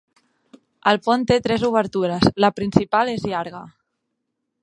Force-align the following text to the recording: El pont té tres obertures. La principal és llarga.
El 0.91 0.97
pont 1.07 1.25
té 1.31 1.37
tres 1.47 1.65
obertures. 1.69 2.25
La 2.47 2.51
principal 2.61 3.13
és 3.17 3.27
llarga. 3.35 3.65